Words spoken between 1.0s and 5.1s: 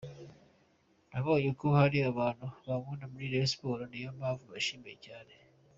Nabonye ko hari abantu bankunda muri Rayon Sports niyo mpamvu mbashimiye